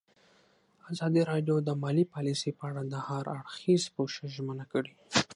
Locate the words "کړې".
4.71-4.93